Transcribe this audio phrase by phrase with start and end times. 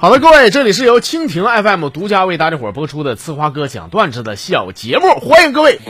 [0.00, 5.80] 好的，各位，这里是由蜻蜓 FM 独家为大家伙播出的《呲花哥讲段子》的小节目，欢迎各位。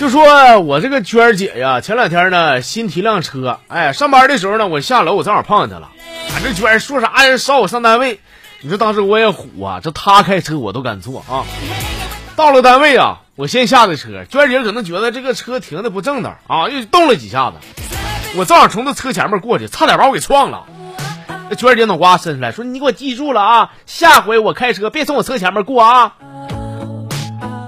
[0.00, 5.92] 就说我这个娟儿姐呀，前两天呢新提辆车，哎，上班的时候呢，我下楼我正好碰见她了。
[6.34, 8.18] 俺这娟儿说啥呀，捎我上单位。
[8.60, 11.46] 你说当时我也虎啊，这她开车我都敢坐啊。
[12.34, 17.58] 到了单位啊，我先下的车，娟儿姐可能觉得这个车停的不正当啊，又动了几下子。
[18.36, 20.66] 我正好从她车前面过去，差点把我给撞了。
[21.48, 26.14] 那娟儿姐脑瓜伸出来说：“你给我记住了啊，下回我开车别从我车前面过啊。”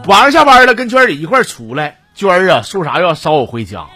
[0.07, 3.87] 晚上下班了，跟娟儿姐一块出来，娟儿啊说啥要捎我回家。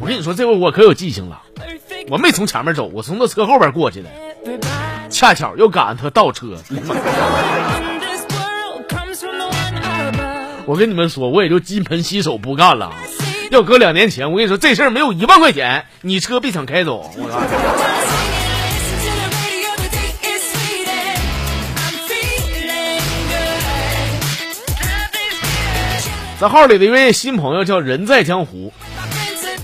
[0.00, 1.40] 我跟你说，这回我可有记性了，
[2.10, 4.08] 我没从前面走，我从那车后边过去的，
[5.08, 6.58] 恰巧又赶上他倒车。
[10.66, 12.92] 我跟你们说，我也就金盆洗手不干了。
[13.52, 17.08] 要搁两年前，我跟你说这事儿没有一万块钱，你车别想开走。
[17.16, 18.15] 我告诉你。
[26.38, 28.70] 咱号里的一位新朋友叫人在江湖，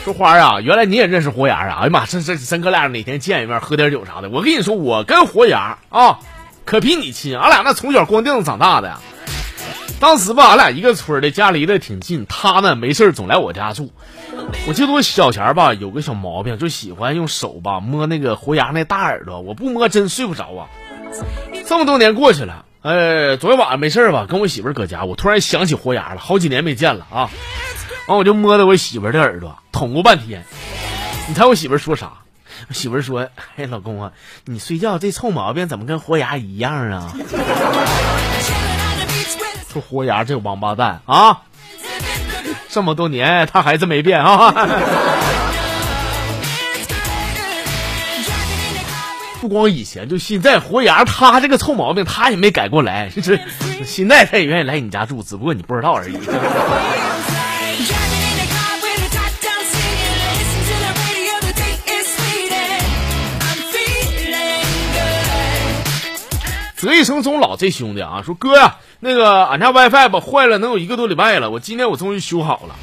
[0.05, 1.81] 说花儿啊，原来你也认识活牙啊？
[1.81, 4.31] 哎呀妈，这这咱哥俩哪天见一面喝点酒啥的？
[4.31, 6.19] 我跟你说，我跟活牙啊，
[6.65, 8.99] 可比你亲，俺俩那从小光腚子长大的。
[10.01, 12.25] 当时吧，俺俩一个村的，家离得挺近。
[12.27, 13.93] 他呢，没事总来我家住。
[14.67, 19.43] 我记得我小前吧，有个小毛病，就喜欢用手吧摸那个活牙那大耳朵。
[19.43, 20.69] 我不摸真睡不着啊。
[21.67, 22.65] 这么多年过去了。
[22.83, 24.27] 哎，昨天晚上没事吧？
[24.29, 27.31] 跟我媳妇搁家，我突然想起活牙了，好几年没见了啊！
[28.09, 30.45] 完我就摸着我媳妇的耳朵，捅咕半天。
[31.29, 32.15] 你猜我媳妇说啥？
[32.69, 34.11] 我媳妇说：“哎，老公啊，
[34.47, 37.15] 你睡觉这臭毛病怎么跟活牙一样啊？”
[39.73, 41.43] 说活牙这个王八蛋啊！
[42.69, 44.53] 这么多年他还是没变啊！
[49.43, 53.09] 不光以前，就现在活牙，他这个臭毛病他也没改过来。
[53.09, 53.41] 就 是
[53.85, 56.17] 现在他也愿意来你家住，只不过你不知道而已。
[66.77, 71.51] 泽一生终老这兄弟啊，说哥呀，那个俺家 WiFi 吧坏了，能有一个多礼拜了。
[71.51, 72.77] 我今天我终于修好了。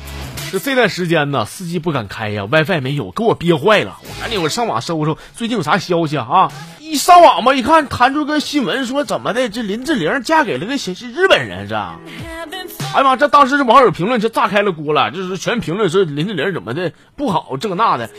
[0.51, 3.99] 就这段时间呢，司机不敢开呀，WiFi 没有，给我憋坏了。
[4.01, 6.51] 我赶紧我上网搜搜，最近有啥消息啊？
[6.79, 9.47] 一上网吧，一看弹出个新闻，说怎么的？
[9.49, 11.75] 这林志玲嫁给了个是日本人是？
[11.75, 13.15] 哎呀妈！
[13.15, 18.09] 这当时这网友评论就炸开了锅了，就是全评论说林志玲怎么的不好，这个那的，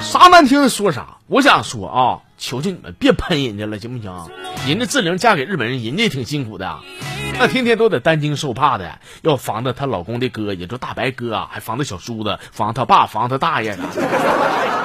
[0.00, 1.18] 啥难听的说啥。
[1.26, 4.12] 我想说啊，求求你们别喷人家了，行不行？
[4.66, 6.78] 人家志玲嫁给日本人，人家也挺辛苦的。
[7.36, 13.88] 那天天都得担惊受怕的，要防着她老公的哥，也就大白哥，还防着小叔子，防他爸，防他大爷呢。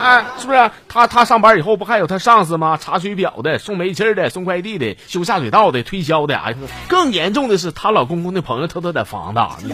[0.01, 0.71] 哎，是不是？
[0.87, 2.77] 他他上班以后不还有他上司吗？
[2.81, 6.37] 查水表的，送煤气的，送快递的，修下水道的，推销的。
[6.37, 6.55] 哎，
[6.87, 9.47] 更严重的是，她老公公的朋友偷偷在防的。
[9.61, 9.73] 你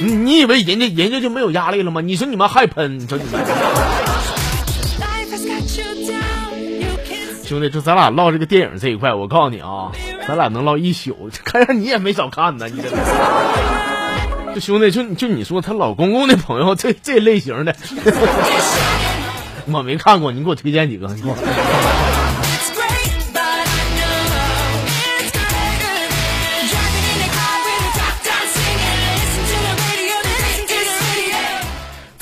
[0.00, 2.00] 你以为人家人家就没有压力了吗？
[2.00, 2.98] 你说你们还喷？
[2.98, 3.40] 你说你们。
[7.44, 9.90] 兄弟，就咱俩唠这个电影这一块，我告诉你啊，
[10.26, 11.28] 咱俩能唠一宿。
[11.44, 12.88] 看样你也没少看呢，你这。
[14.54, 17.74] 这兄弟，就就你说她老公公的朋友这这类型的，
[19.66, 21.08] 我没看过，你给我推荐几个，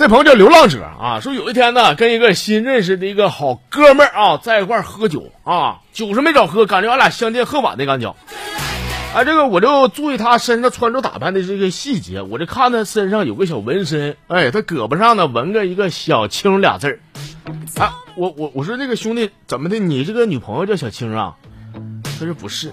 [0.09, 8.15] 朋友叫流浪者啊，说有一天呢，跟一个新认识的一个好哥们儿啊，在一块喝酒啊，酒是没少喝，感觉俺俩相见恨晚的感觉。
[9.15, 17.01] 啊，这个我就注意他身上穿着打扮的这个细节，我就看他身上有个小纹身，哎，他胳膊上呢纹个一个小青俩字儿。
[17.77, 19.79] 啊，我我我说那个兄弟怎么的？
[19.79, 21.35] 你这个女朋友叫小青啊？
[22.05, 22.73] 他说不是。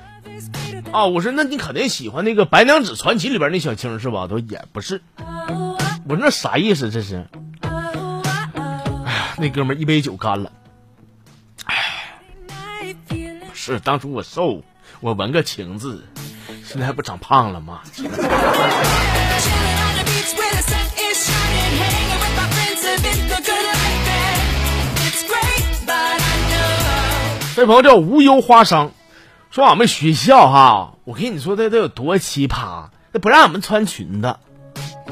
[0.92, 4.28] 啊，我说那你肯定喜欢那个《白娘子传奇》里边那小青是吧？
[4.28, 5.02] 都也不是。
[6.08, 6.92] 我说那啥意思？
[6.92, 7.28] 这是？
[7.62, 7.70] 哎
[9.12, 10.52] 呀，那哥们一杯酒干了。
[11.66, 12.96] 哎，
[13.54, 14.64] 是当初我瘦，
[15.00, 16.06] 我纹个情字，
[16.64, 17.82] 现在还不长胖了吗？
[27.56, 28.92] 这朋友叫无忧花商，
[29.50, 34.36] 说俺们学校哈，我跟你说这得有多奇葩，那不让俺们穿裙子。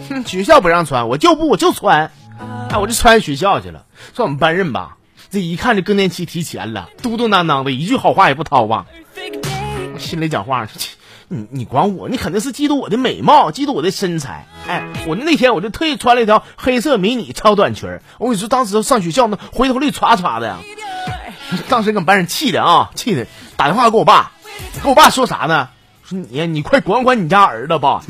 [0.26, 2.12] 学校不让穿，我就不我就穿，
[2.70, 3.86] 哎，我就穿学校去了。
[4.16, 4.98] 说我们班任吧，
[5.30, 8.86] 这一看这更年期提前了，嘟嘟囔囔的，一句好话也不掏吧。
[9.94, 10.68] 我心里讲话，
[11.28, 14.46] 你你管我，你肯定是嫉妒我的美貌，嫉妒我的身材。
[14.68, 20.60] 哎，我那天我就特意穿了一条黑色迷你超短裙我跟你说，当时上学校那回头率唰唰的呀，
[21.70, 23.28] 当时给班人气的啊，气的
[23.58, 24.32] 打电话给我爸，
[24.82, 25.70] 跟我爸说啥呢？
[26.06, 28.04] 说你你快管管你家儿子吧。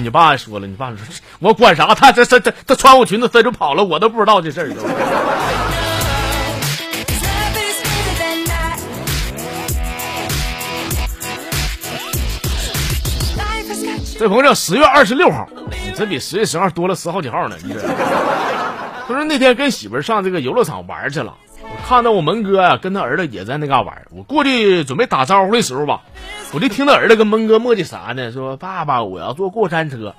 [0.00, 0.98] 你爸说了，你爸说，
[1.40, 1.94] 我管啥？
[1.94, 4.68] 他这这这他穿我裙子他就跑了，我都不知道这事儿。
[14.18, 17.56] 这朋友叫十月二十六号，你这比十月十号多了十好几号呢。
[17.62, 17.80] 你这，
[19.06, 21.32] 他说那天跟媳妇上这个游乐场玩去了，
[21.88, 26.02] 看到我门哥呀跟他儿子也在那嘎玩，我过去准备打招呼的时候吧。
[26.52, 28.30] 我就听他儿子跟蒙哥磨叽啥呢？
[28.30, 30.14] 说爸爸，我要坐过山车。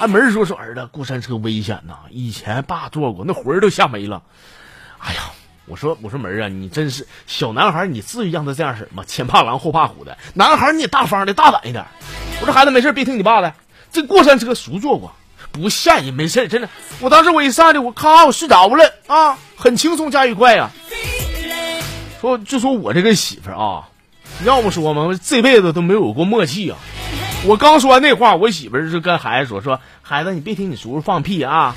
[0.00, 4.22] 俺门说说儿子，过山车危险呐，以前爸坐过，那魂儿都吓没了。
[5.00, 5.24] 哎呀，
[5.66, 9.04] 我说我说门啊，你真是小男孩，你至于让他这样式吗？
[9.06, 11.84] 前怕狼后怕虎的，男孩你也大方的大胆一点。
[12.40, 13.52] 我说孩子没事，别听你爸的。
[13.92, 15.12] 这过山车熟坐过，
[15.54, 16.68] 不吓人，没事真的。
[17.00, 20.70] 我当时我一上去，我咔我睡着了啊，很轻松加愉快呀。
[22.20, 23.88] 说就说我这个媳妇啊。
[24.44, 26.76] 要不说嘛，这辈子都没有过默契啊！
[27.46, 31.76] 我刚说完那话，我媳妇就跟孩子说：“说孩子，你别听你叔叔放屁啊！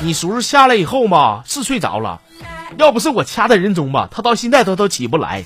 [0.00, 2.22] 你叔叔下来以后嘛，是睡着了，
[2.78, 5.44] 要不是我掐的人中吧，他到现在他都起不来。”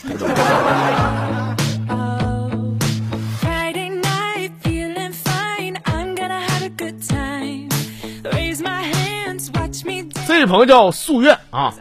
[10.42, 11.72] 位朋友叫夙愿啊，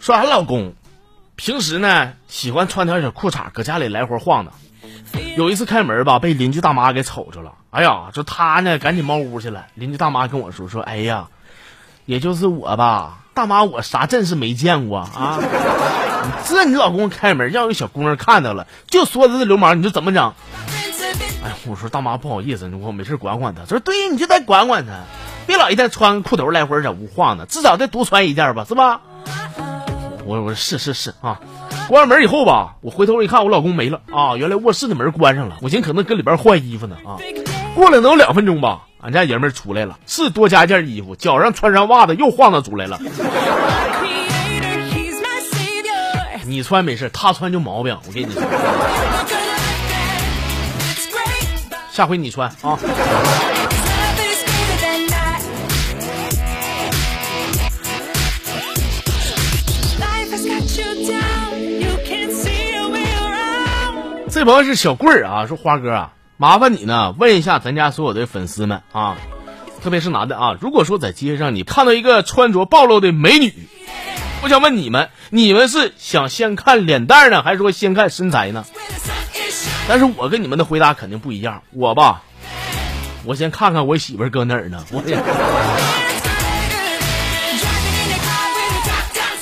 [0.00, 0.72] 说俺老公。
[1.36, 4.54] 平时呢，喜欢穿条小裤衩搁家里来回晃荡。
[5.36, 7.52] 有一次开门吧，被邻居大妈给瞅着了。
[7.70, 9.66] 哎呀，这他呢，赶紧猫屋去了。
[9.74, 11.28] 邻居大妈跟我说说，哎呀，
[12.06, 15.38] 也就是我吧，大妈我啥阵势没见过啊。
[16.46, 20.32] 这你老公开门，让一小姑娘看到了，就说他是流氓，你说怎么整？
[21.44, 23.66] 哎，我说大妈不好意思，我没事管管他。
[23.66, 24.92] 说对，你就得管管他，
[25.46, 29.00] 别老一天穿裤头来回在屋晃呢，至少得多穿一件吧，是吧？
[30.26, 31.38] 我我是是是啊，
[31.86, 34.36] 关完门以后吧，我回头一看，我老公没了啊！
[34.36, 37.20] 原来卧室的门关上了，我寻思可能搁里边换衣服呢啊！
[37.74, 42.98] 过了能有两分钟吧，俺家爷们出来了，是多加件衣服，脚上穿上袜子又晃荡出来了。
[46.46, 48.42] 你穿没事，他穿就毛病，我跟你说，
[51.92, 52.78] 下回你穿啊。
[64.30, 69.16] 这朋友是小贵儿啊，说花哥啊，麻烦你呢问一下咱家所有的粉丝们啊，
[69.82, 73.54] 特别是男的啊，如果说在街上你看到一个穿着暴露的美女，
[74.42, 78.64] 我想问你们，你们是想先看脸蛋呢，还是说先看身材呢？
[79.86, 82.22] 但是我跟你们的回答肯定不一样，我吧，
[83.24, 84.84] 我先看看我媳妇搁哪儿呢。
[84.90, 85.02] 我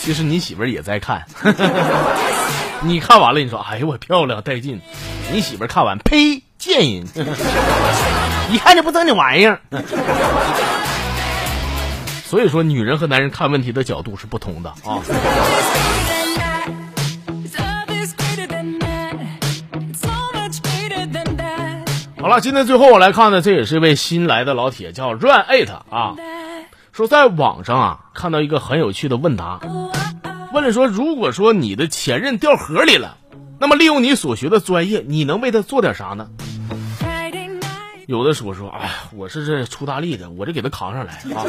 [0.00, 1.24] 其实你媳妇也在看。
[2.84, 4.80] 你看完了，你说，哎呦我漂亮带劲。
[5.32, 7.06] 你媳妇看完，呸，贱人，
[8.50, 9.60] 一看就不整你玩意儿。
[12.24, 15.00] 所以说，女人和男人看问题的角度是不同的啊。
[22.20, 26.14] 好了，今天最后我来看呢，这也是一位新来的老铁，叫 Run It 啊，
[26.92, 29.60] 说在网上啊看到一个很有趣的问答。
[30.52, 33.16] 问了说，如果说你的前任掉河里了，
[33.58, 36.28] 那么利用你所学的专业，你能为他做点啥呢？
[38.06, 41.46] 有的说说，哎，我是这出大力的，我这给他扛上来啊。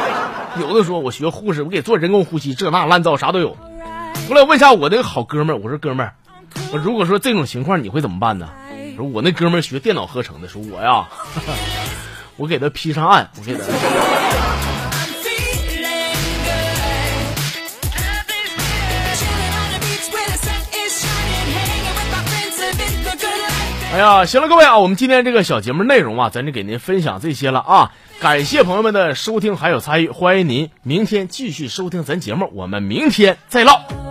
[0.58, 3.56] 有的说，我学护士，我给做人工呼吸，这那烂糟啥都有。
[4.30, 6.14] 我来问一下我那个好哥们儿，我说哥们儿，
[6.72, 8.48] 如果说这种情况你会怎么办呢？
[8.96, 11.06] 说我那哥们儿学电脑合成的，说我呀，
[12.36, 13.60] 我给他批上岸，我给他。
[23.90, 27.92] 哎呀，行了，各位啊，我们今天这个小节目内容啊，咱就给您分享这些了啊！
[28.20, 34.07] 感谢朋友们的收听还有参与，欢迎您明天继续收听咱节目，我们明天再唠。